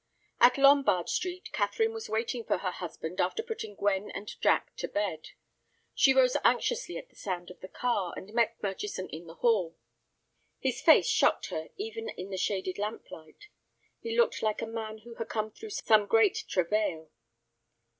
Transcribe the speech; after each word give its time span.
At 0.39 0.57
Lombard 0.57 1.09
Street, 1.09 1.51
Catherine 1.53 1.93
was 1.93 2.09
waiting 2.09 2.43
for 2.43 2.57
her 2.57 2.71
husband 2.71 3.21
after 3.21 3.43
putting 3.43 3.75
Gwen 3.75 4.09
and 4.15 4.31
Jack 4.41 4.75
to 4.77 4.87
bed. 4.87 5.27
She 5.93 6.11
rose 6.11 6.35
anxiously 6.43 6.97
at 6.97 7.09
the 7.09 7.15
sound 7.15 7.51
of 7.51 7.59
the 7.59 7.67
car, 7.67 8.11
and 8.17 8.33
met 8.33 8.55
Murchison 8.63 9.07
in 9.09 9.27
the 9.27 9.35
hall. 9.35 9.77
His 10.57 10.81
face 10.81 11.07
shocked 11.07 11.49
her 11.51 11.67
even 11.77 12.09
in 12.09 12.31
the 12.31 12.37
shaded 12.37 12.79
lamplight. 12.79 13.49
He 13.99 14.17
looked 14.17 14.41
like 14.41 14.63
a 14.63 14.65
man 14.65 14.97
who 15.03 15.13
had 15.13 15.29
come 15.29 15.51
through 15.51 15.69
some 15.69 16.07
great 16.07 16.45
travail. 16.49 17.11